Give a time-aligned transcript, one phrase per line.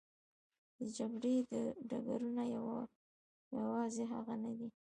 [0.77, 1.35] د جګړې
[1.89, 2.43] ډګرونه
[3.55, 4.69] یوازې هغه نه دي.